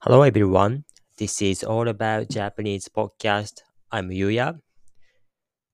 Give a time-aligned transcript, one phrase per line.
[0.00, 0.84] Hello everyone.
[1.18, 3.62] This is all about Japanese podcast.
[3.90, 4.60] I'm Yuya.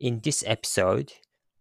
[0.01, 1.13] In this episode,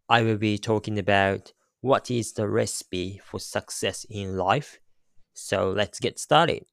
[0.08, 4.79] I will be talking about what is the recipe for success in life.
[5.34, 6.66] So let's get started.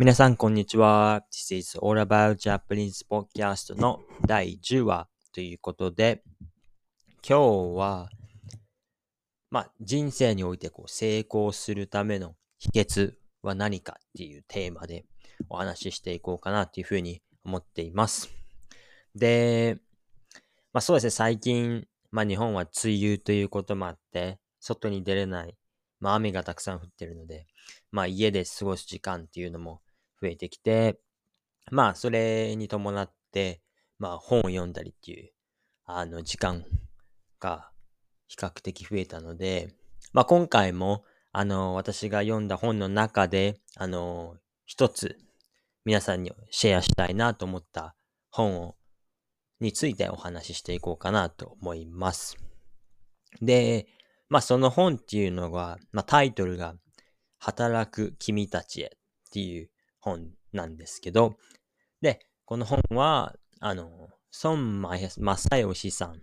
[0.00, 1.26] 皆さん、こんにちは。
[1.30, 6.23] This is All About Japanese Podcast の第10話 ということで、
[7.27, 8.09] 今日は、
[9.51, 15.03] まあ、人生においてこう成功するための秘訣は何かっていうテーマで
[15.49, 18.29] お話ししていこうかなっていうふうに思っています。
[19.13, 19.77] で、
[20.71, 25.57] まあそうですね、最近、まあ日本は梅雨ということもあって、外に出れない、
[25.99, 27.45] まあ雨がたくさん降ってるので、
[27.91, 29.81] まあ家で過ごす時間っていうのも
[30.21, 30.97] 増えてきて、
[31.71, 33.59] まあそれに伴って、
[33.97, 35.31] まあ本を読んだりっていう、
[35.85, 36.65] あの時間
[37.39, 37.69] が
[38.27, 39.75] 比較的増えたので、
[40.13, 45.17] まあ今回も、あの、私が読んだ本の中で、あの、一つ
[45.83, 47.95] 皆さんにシェアしたいなと思った
[48.31, 48.75] 本を
[49.59, 52.37] についてお話ししていこうかなと思います。
[53.41, 53.87] で、
[54.29, 56.75] まあその本っていうのが、まあタイトルが
[57.37, 58.89] 働く君たちへっ
[59.31, 61.35] ていう本なんですけど、
[62.01, 63.35] で、この本は、
[63.67, 63.89] あの、
[64.43, 66.15] 孫正義さんっ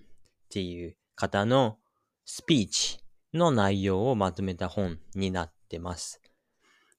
[0.49, 1.77] ていう方の
[2.25, 3.01] スピーチ
[3.35, 6.23] の内容をまとめた本になってます。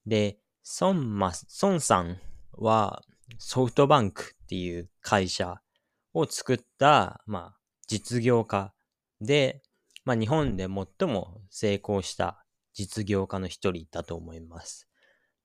[0.06, 0.40] で、
[0.82, 2.18] 孫孫さん
[2.52, 3.04] は
[3.38, 5.62] ソフトバンクっていう会社
[6.14, 8.74] を作った、まあ、実業家
[9.22, 9.64] で、
[10.04, 14.90] まあ、日本で最も成功した実業家の一人だと思います。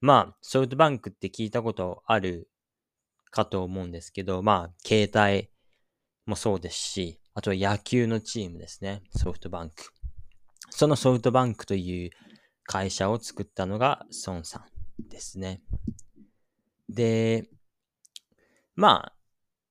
[0.00, 2.48] まあ、ソフトバンクって聞いたことある
[3.30, 5.50] かと思うんですけど、まあ、携帯
[6.26, 9.02] もそうですし、あとは野球のチームですね。
[9.16, 9.76] ソフトバンク。
[10.70, 12.10] そのソフトバンクという
[12.64, 15.62] 会社を作ったのが孫さんですね。
[16.88, 17.48] で、
[18.74, 19.12] まあ、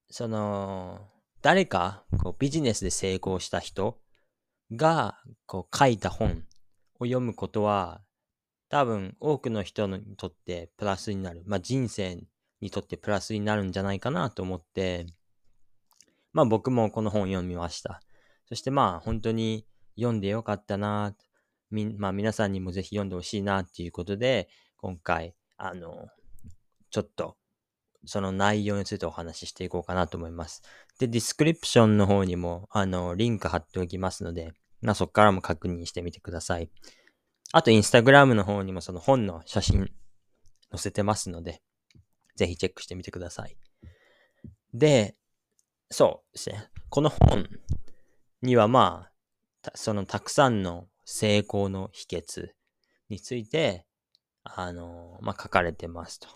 [0.09, 1.07] その、
[1.41, 3.99] 誰かこうビジネスで成功した人
[4.75, 6.43] がこう書いた本
[6.99, 8.01] を読むことは
[8.69, 11.43] 多分多くの人にとってプラスになる。
[11.45, 12.21] まあ人生
[12.61, 15.05] にとってプラスになるんじゃないかなと思って、
[16.33, 18.01] まあ僕もこの本読みました。
[18.47, 21.15] そしてまあ本当に読んでよかったな、
[21.71, 26.07] みまあ皆さんにもぜひ読んでほしいなっていうことで、今回、あの、
[26.89, 27.37] ちょっと
[28.05, 30.63] その内容についてお話ししていこうかなと思います。
[30.99, 36.69] で、ディスクリプションの方にも、あの、リンク貼っておきますので、まあそこからも確認してみてください。
[37.51, 39.89] あと、インスタグラムの方にもその本の写真
[40.71, 41.61] 載せてますので、
[42.37, 43.57] ぜひチェックしてみてください。
[44.73, 45.15] で、
[45.89, 46.69] そうですね。
[46.89, 47.47] この本
[48.41, 49.09] にはま
[49.63, 52.49] あ、そのたくさんの成功の秘訣
[53.09, 53.85] について、
[54.43, 56.27] あの、まあ書かれてますと。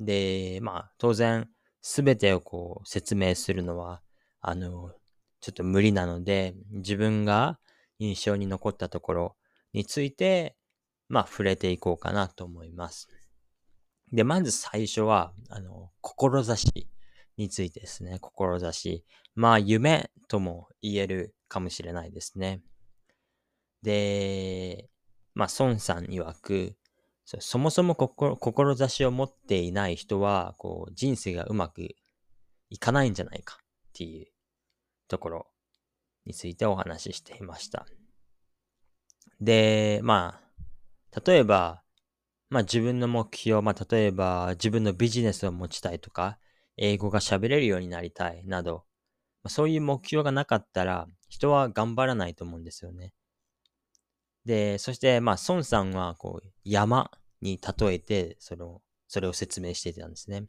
[0.00, 1.48] で、まあ当然、
[1.80, 4.02] すべてをこう説明するのは、
[4.40, 4.92] あの、
[5.40, 7.58] ちょっと無理なので、自分が
[7.98, 9.36] 印象に残ったところ
[9.72, 10.56] について、
[11.08, 13.08] まあ、触れていこうかなと思います。
[14.12, 16.88] で、まず最初は、あの、志
[17.36, 18.18] についてですね。
[18.20, 19.04] 志。
[19.34, 22.62] まあ、夢とも言えるかもしれないですね。
[23.82, 24.90] で、
[25.34, 26.76] まあ、孫さん曰く、
[27.24, 31.94] そもそも志を持っていない人は、こう、人生がうまく
[32.68, 34.26] いかないんじゃないかっていう
[35.08, 35.46] ところ
[36.26, 37.86] についてお話ししていました。
[39.40, 40.40] で、ま
[41.14, 41.81] あ、例えば、
[42.52, 46.38] まあ自分の目標、まあ例えば自分のビジネスを持ちたいとか、
[46.76, 48.84] 英語が喋れるようになりたいなど、
[49.42, 53.14] まあ、そういう目標がなかったら、人は頑張らないと思うんですよね。
[54.44, 57.10] で、そして、まあ、孫さんは、こう、山
[57.40, 60.44] に例えて、その、それを説明していたんですね。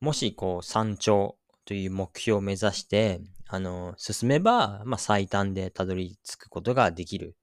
[0.00, 7.36] もし、こう、山頂という目標を目指して、あの、進めば、まあ、最短でたどり着くことができる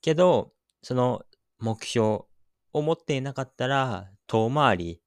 [0.00, 1.22] けど、その
[1.58, 2.27] 目標
[2.72, 5.02] を持っていなかったら、遠回り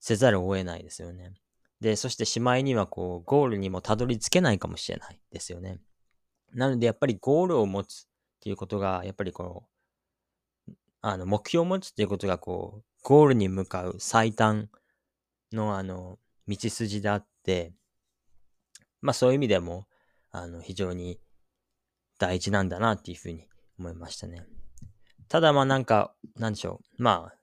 [0.00, 1.32] せざるを得ないですよね。
[1.80, 5.80] で、そしてしまいにはこう、ゴールにもたどり着けないかもしれないですよね。
[6.52, 8.06] なので、やっぱりゴールを持つっ
[8.40, 9.64] ていうことが、やっぱりこ
[10.68, 14.70] う、あの、目標を持つっていうことが、こう、ゴールに向かう最短
[15.52, 17.72] の、あの、道筋であって、
[19.00, 19.86] まあそういう意味でも、
[20.30, 21.18] あの、非常に
[22.18, 23.48] 大事なんだなっていうふうに
[23.78, 24.46] 思いましたね。
[25.32, 27.02] ただまあなんか、なんでしょう。
[27.02, 27.38] まあ、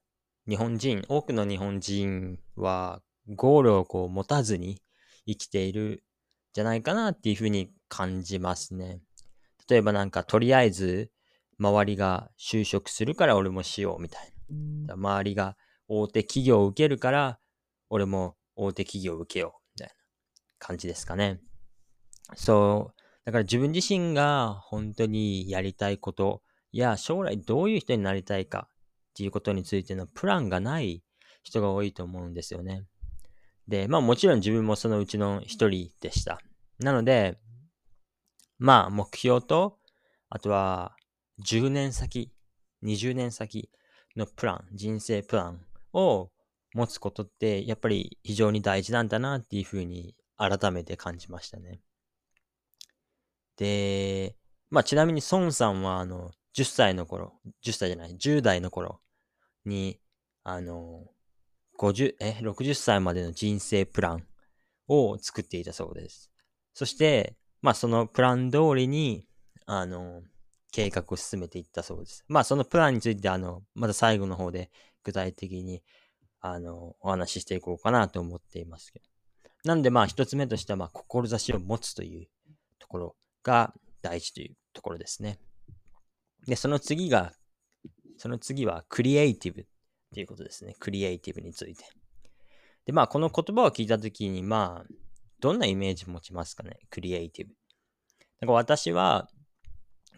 [0.48, 3.02] 日本人、多くの日本人は、
[3.36, 4.80] ゴールをこう持たずに
[5.26, 6.04] 生きている
[6.54, 9.00] じじゃないかなっていうふうに感じますね。
[9.70, 11.10] 例えばなんかとりあえず
[11.58, 14.34] 周りが就職するから俺もしようみたい
[14.86, 14.96] な。
[14.96, 15.56] 周りが
[15.88, 17.40] 大手企業を受けるから
[17.90, 19.94] 俺も大手企業を受けようみたいな
[20.58, 21.40] 感じですかね。
[22.36, 23.02] そう。
[23.24, 26.42] だから自分自身が本当にやりたいこと
[26.72, 31.04] や将来どういう人になりたいかっていうことについてのプランがない
[31.44, 32.86] 人が多いと思うんですよね。
[33.68, 36.40] で、まあもちろん自分もそのうちの一人でした。
[36.80, 37.38] なので、
[38.58, 39.78] まあ目標と、
[40.30, 40.96] あとは
[41.46, 42.32] 10年先、
[42.84, 43.70] 20年先
[44.16, 45.62] のプラン、人生プラン
[45.94, 46.32] を
[46.74, 51.80] 持つことってやっぱり非常に大事なんだなっていうふうに改めて感じましたね。
[53.58, 54.36] で、
[54.70, 59.02] まあちなみに孫さんはあの10歳の頃、10歳じゃない、10代の頃
[59.66, 60.00] に、
[60.44, 61.06] あの、
[61.78, 64.28] 50、え、60歳までの人生プラン
[64.88, 66.32] を作っていたそうです。
[66.74, 69.28] そして、まあそのプラン通りに、
[69.66, 70.24] あの、
[70.72, 72.26] 計画を進めていったそうです。
[72.28, 74.72] まあそのプランについて、あの、また最後の方で
[75.04, 75.84] 具体的に、
[76.42, 79.06] あの、お話ししていこうかなと思っていますけど。
[79.66, 82.28] なんでまあ一つ目としては、まあ志を持つという
[82.78, 85.40] ところが大事というところですね。
[86.48, 87.34] で、その次が、
[88.18, 89.66] その次はクリエイティブっ
[90.14, 90.76] ていうことですね。
[90.80, 91.86] クリエイティブについて。
[92.86, 94.94] で、まあ、この言葉を聞いたときに、まあ、
[95.40, 96.80] どんなイメージ持ちますかね？
[96.90, 97.54] クリエイティブ。
[98.42, 99.28] なんか私は、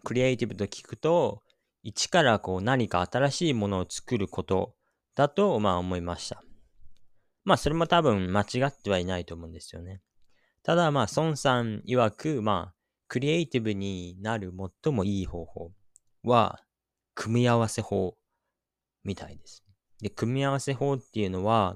[0.04, 1.44] クリエイティブと聞くと、
[1.84, 4.74] 一からこう何か新しいものを作ること
[5.16, 6.44] だと、まあ思いました。
[7.44, 10.02] まあそれも多分間違ってはいないと思うんですよね。
[10.64, 12.74] ただまあ孫さん曰く、まあ
[13.08, 14.54] クリエイティブになる
[14.84, 15.72] 最もいい方法
[16.24, 16.60] は
[17.16, 18.16] 組み合わせ法
[19.04, 19.64] みたいです。
[20.02, 21.76] で、組み合わせ法っていうのは、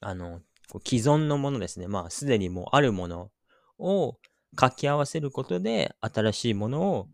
[0.00, 0.40] あの、
[0.84, 1.86] 既存のものですね。
[1.86, 3.30] まあ、すでにもうあるもの
[3.78, 4.18] を
[4.54, 7.08] 掛け合わせることで、新しいものを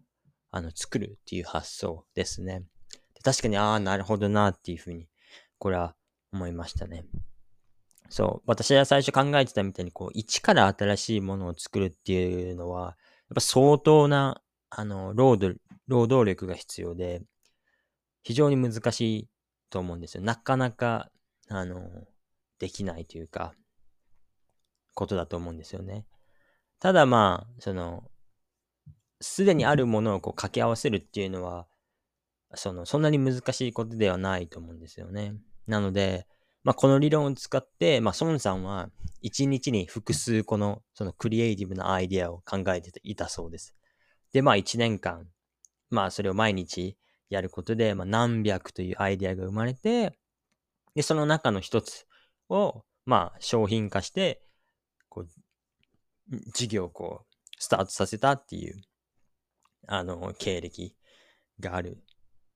[0.51, 2.61] あの作るっていう発想ですね。
[3.15, 5.09] で確かに、ああ、なるほどなっていうふうに、
[5.59, 5.95] これは
[6.33, 7.05] 思いましたね。
[8.09, 8.43] そう。
[8.47, 12.95] 私は最初考えてたみたいに、こう、一から新しいものを作るっていうのは、やっ
[13.37, 15.59] ぱ相当な、あの、労働、
[15.93, 17.21] 労働力が必要で、
[18.23, 19.29] 非常に難しい
[19.69, 20.23] と思うんですよ。
[20.23, 21.11] なかなか、
[21.49, 21.91] あの、
[22.59, 23.53] できないというか、
[24.95, 26.07] ことだと思うんですよね。
[26.79, 28.05] ただまあ、その、
[29.21, 31.67] すでにあるものをこう掛け合わせるっていうのは、
[32.55, 35.35] その、そんなに難しいことではないと思うんですよね。
[35.67, 36.27] なので、
[36.65, 38.89] まあ、この理論を使って、まあ、孫さんは、
[39.21, 43.75] 一日に複数この、そのクリエイティブなアイデアを考えていたそうです。
[44.33, 45.29] で、まあ、一年間、
[45.93, 46.97] まあ、それを毎日
[47.29, 50.19] やることで、まあ、何百というアイデアが生まれて、
[50.95, 52.07] で、その中の一つ
[52.49, 54.43] を、まあ、商品化して、
[55.11, 55.27] こう、
[56.55, 58.81] 事業をこう、スタートさせたっていう、
[59.87, 60.97] あの、経歴
[61.61, 62.03] がある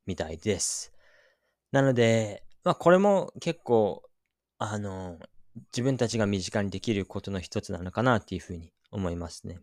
[0.06, 0.94] みたいです。
[1.72, 4.02] なので、まあ、これも結構、
[4.58, 5.18] あの、
[5.72, 9.60] 自分たちが身近にできることの一つなのかなっていうふうに思いますね。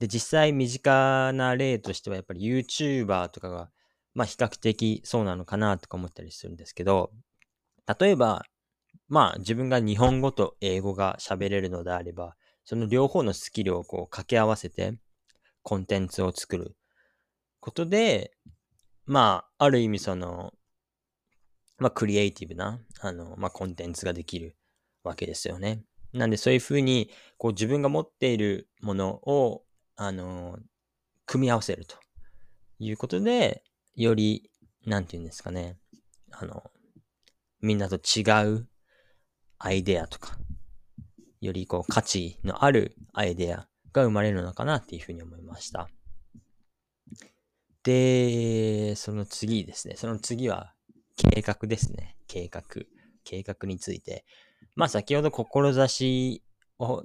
[0.00, 3.70] で、実際身近な例としてはやっぱり YouTuber とかが
[4.14, 7.10] まあ比較的そうなのかなとか思ったりするんですけど、
[7.98, 8.44] 例えば、
[9.08, 14.94] まあ自分が日本語と英語が喋れるのであれば、その両方のスキルをこう掛け合わせて
[15.62, 16.76] コンテンツを作る
[17.60, 18.32] ことで、
[19.06, 20.52] まあある意味その、
[21.78, 24.56] まあクリエイティブな、あの、まあコンテンツができる
[25.04, 25.82] わけですよね。
[26.12, 29.64] なんでそういうふうに、こう自分が持っているものを、
[30.02, 30.58] あの、
[31.26, 31.96] 組み合わせると
[32.78, 33.62] いうことで、
[33.94, 34.50] より、
[34.86, 35.76] なんて言うんですかね。
[36.30, 36.70] あの、
[37.60, 38.66] みんなと違う
[39.58, 40.38] アイデアとか、
[41.42, 45.90] よりこう価値のあるアイデアが生まれるのかなっていうふうに思いました。
[47.82, 49.96] で、その次ですね。
[49.98, 50.72] その次は
[51.14, 52.16] 計画ですね。
[52.26, 52.62] 計画。
[53.24, 54.24] 計画について。
[54.76, 56.42] まあ先ほど志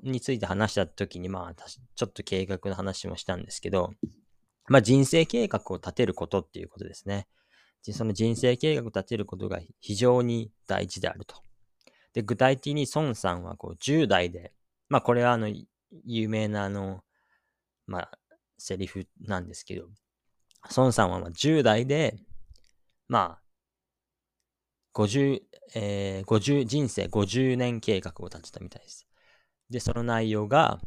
[0.04, 1.66] について話した時に、まあ
[1.96, 3.94] ちょっと計画の話もしたんですけど、
[4.68, 7.28] まあ、人生計画を立てることっていうことですね。
[7.92, 11.36] その人生計画を立てることが非常に大事であると。
[12.14, 14.54] で、具体的に孫さんはこう10代で、
[14.90, 15.50] まあこれはあの、
[16.06, 17.04] 有名なあの、
[17.86, 18.12] まあ、
[18.58, 19.88] セリフなんですけど、
[20.76, 22.18] 孫さんはま10代で、
[23.08, 23.42] まあ、
[24.96, 25.42] 50、
[25.76, 29.06] えー、50、人生50年計画を立てたみたいです。
[29.70, 30.80] で、その内容が、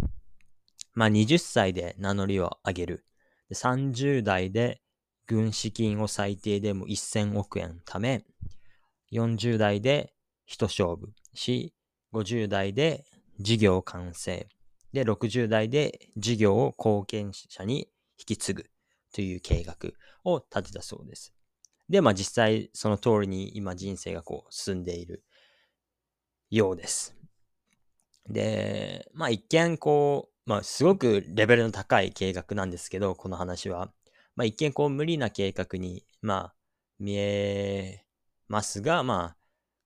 [0.95, 3.05] まあ20歳で名乗りを上げる。
[3.53, 4.83] 30代で
[5.27, 8.25] 軍資金を最低でも1000億円ため、
[9.11, 10.13] 40代で
[10.47, 11.75] 一勝負し、
[12.13, 13.05] 50代で
[13.41, 14.49] 事業完成、
[14.93, 18.67] で、60代で事業を後見者に引き継ぐ
[19.13, 19.77] という計画
[20.25, 21.35] を立てたそうです。
[21.89, 25.25] で、まあ実際その通りに今人生がこう進んでいる
[26.51, 27.18] ようです。
[28.29, 33.93] で、まあ一見こう、まあすごくレベルの高い計画なんですけど、この話は。
[34.37, 36.55] まあ一見こう無理な計画に、まあ
[36.99, 38.05] 見え
[38.49, 39.37] ますが、まあ、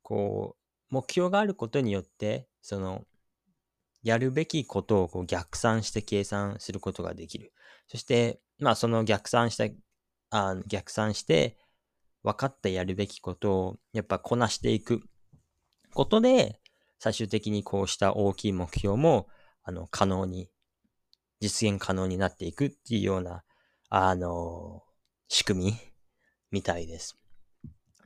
[0.02, 0.56] こ
[0.90, 3.04] う、目標があることによって、その、
[4.02, 7.52] やるべきことをこう逆算して計算することができる。
[7.88, 9.64] そして、まあその逆算した、
[10.30, 11.58] あ逆算して、
[12.22, 15.02] 分かったやるべきことをやっぱこなしていく
[15.94, 16.60] ことで、
[17.02, 19.26] 最終的にこうした大きい目標も、
[19.64, 20.48] あの、可能に、
[21.40, 23.42] 実現可能になっていくっていうような、
[23.88, 24.84] あの、
[25.26, 25.74] 仕組み
[26.52, 27.18] みたいです。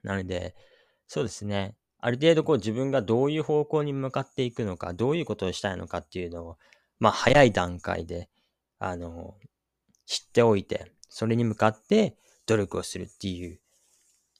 [0.03, 0.55] なので、
[1.09, 1.77] そうですね。
[1.99, 6.57] ある程度こう自分がどういう方向に向かっていくのか、どういうことをしたいのかっていうのを、
[6.99, 8.31] まあ早い段階で、
[8.79, 9.35] あの、
[10.07, 13.61] 知っておいて、それに向かって努力をするっていう。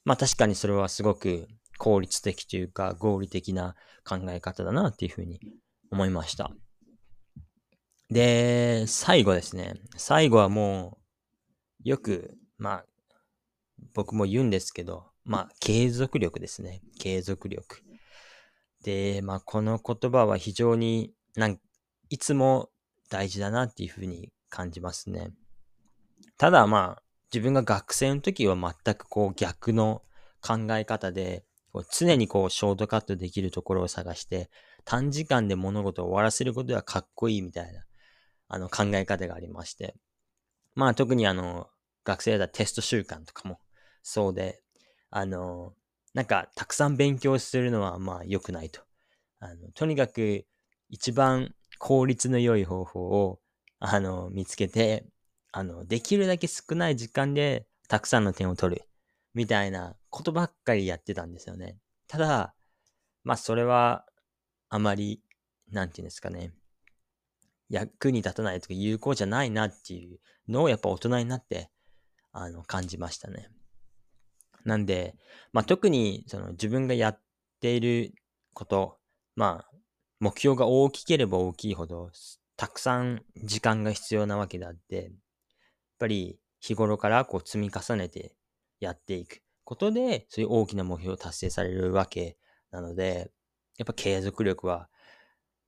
[0.03, 5.39] まあ確かにそれはすごく効率的というか合理的な考え方だなっていうふうに
[5.91, 6.51] 思いました。
[8.09, 9.75] で、最後ですね。
[9.97, 10.97] 最後はも
[11.83, 12.85] う、よく、まあ、
[13.93, 16.81] 僕も言うんですけど、まあ、継続力ですね。
[16.99, 17.83] 継続力。
[18.83, 21.59] で、まあ、この言葉は非常になん
[22.09, 22.69] いつも
[23.09, 25.31] 大事だなっていうふうに感じますね。
[26.37, 27.03] ただまあ、
[27.33, 30.03] 自分が学生の時は全くこう逆の
[30.41, 31.43] 考え方で、
[31.77, 34.49] こう常にこうショートカットできるところを探して、
[34.83, 37.83] 短時間で物事を終わらせることはかっこいいみたいな、
[38.47, 39.95] あの考え方がありまして。
[40.73, 41.67] まあ特にあの、
[42.03, 43.59] 学生だったらテスト習慣とかも
[44.01, 44.61] そうで、
[45.11, 45.73] あの、
[46.15, 48.81] なんかたくさん勉強するのはまあ良くないと。
[49.39, 50.45] あのとにかく
[50.89, 53.39] 一番効率の良い方法を
[53.79, 55.05] あの見つけて、
[55.51, 58.81] あの、できるだけ少ない時間でたくさんの点を取る。
[59.37, 61.77] みたいなことばっかりやってたんですよね。
[62.07, 62.55] ただ、
[63.23, 64.03] まあそれは
[64.67, 65.21] あまり、
[65.71, 66.53] なんていうんですかね。
[67.69, 70.19] 役に立たないとか有効じゃないなっていう
[70.51, 71.69] のをやっぱ大人になって
[72.31, 73.51] あの感じましたね。
[74.65, 75.13] なんで、
[75.53, 77.21] まあ、特にその自分がやっ
[77.61, 78.15] ている
[78.55, 78.97] こと、
[79.35, 79.77] まあ、
[80.19, 82.09] 目標が大きければ大きいほど、
[82.55, 85.13] たくさん時間が必要なわけであって、やっ
[85.99, 88.33] ぱり日頃からこう積み重ねて
[88.79, 92.37] やっていくことで、そういう大きな目標を達成されるわけ
[92.71, 93.31] なので、
[93.77, 94.89] やっぱ継続力は、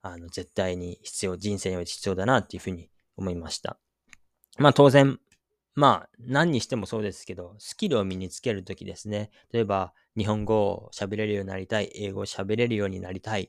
[0.02, 3.78] あの、絶対に必要、人生において必要だなっていうふうに思いました。
[4.58, 5.18] まあ当然、
[5.74, 9.30] まあ、何にしてもそうですけど、スキルを身につけるときですね。
[9.52, 13.46] 例えば、日本語を喋れるようになりたい、英語を喋れるようになりたいっ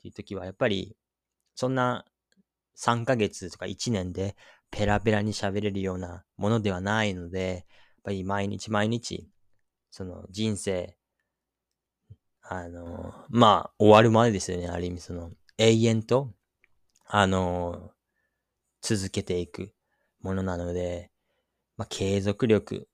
[0.00, 0.96] ていうときは、やっぱり、
[1.54, 2.04] そんな
[2.76, 4.36] 3ヶ月とか1年で
[4.70, 7.66] ペラペラに喋れるようなものではないので、
[8.04, 9.28] ぱり毎日毎日、
[9.90, 10.96] その人生、
[12.42, 14.68] あの、まあ、終わるまでですよね。
[14.68, 16.32] ある意味、その、永遠と、
[17.06, 17.90] あの、
[18.82, 19.72] 続けていく
[20.20, 21.10] ものなので、
[21.76, 22.88] まあ、継続力、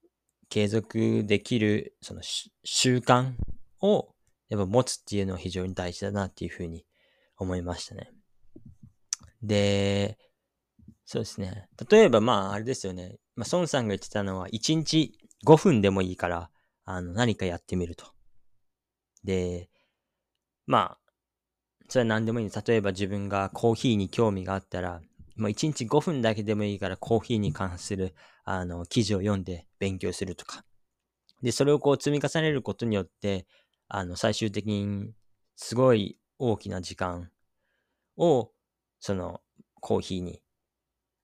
[0.49, 3.33] 継続できる、その習慣
[3.81, 4.15] を
[4.49, 6.85] やっぱ持つっていうのは非常に大事だなっていうふうに
[7.37, 8.13] 思いましたね。
[9.43, 10.19] で、
[11.13, 11.67] そうですね。
[11.91, 13.17] 例えばまああれですよね。
[13.35, 15.13] まあ孫さんが言ってたのは1日
[15.45, 16.51] 5分でもいいから
[16.85, 18.07] あの何かやってみると。
[19.25, 19.69] で、
[20.69, 20.99] まあ、
[21.89, 25.01] それは何でもいい例えば自分がコーヒーに興味があったら、
[25.35, 28.15] まあ、1日5分だけでもいいからコーヒーに関する
[28.45, 30.65] あの記事を読んで勉強するとか。
[31.43, 33.49] で、それをこう積み重ねることによって、
[33.89, 35.11] あの最終的に
[35.57, 37.33] すごい大きな時間
[38.17, 38.53] を
[39.01, 39.41] その
[39.81, 40.41] コーヒーに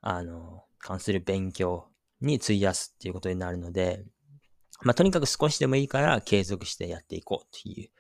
[0.08, 1.88] あの関する勉強
[2.20, 4.04] に費やすっていうことになるので、
[4.82, 7.90] まあ、とにかく少しでもいいから継続してやっていこうっていう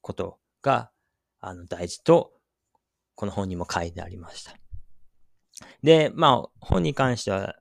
[0.00, 0.92] ことが
[1.40, 2.30] あの大事と、
[3.16, 4.52] この本にも書いてありました。
[5.82, 7.56] で、まあ、本に関しては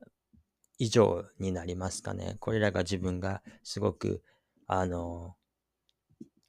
[0.77, 2.35] 以上になりますかね。
[2.39, 4.21] これらが自分がすごく、
[4.67, 5.35] あの、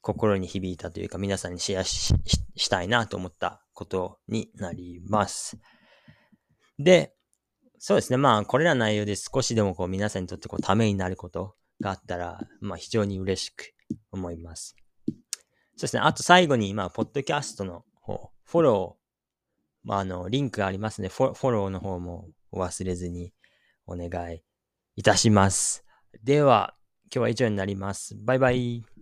[0.02, 5.58] 心に響いたというか、皆さんにシェアしたいなと思ったことになります。
[6.78, 7.15] で、
[7.78, 8.16] そうですね。
[8.16, 13.72] まあ、これらの内容で少しでもこう皆さんにとってこうためになることがあったら、まあ、非常に嬉しく
[14.10, 14.76] 思います。
[15.06, 16.00] そうですね。
[16.00, 19.06] あと最後に、まあ、ポッドキャストの方、フォロー
[19.86, 21.08] まあ、あの、リンクがありますね。
[21.08, 23.32] フォフォローの方もお忘れずに
[23.86, 24.42] お願い
[24.96, 25.84] いたします。
[26.24, 28.16] では、今日は以上になります。
[28.18, 28.95] バイバイ。